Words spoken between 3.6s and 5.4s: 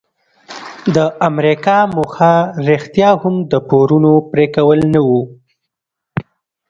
پورونو پریکول نه وو.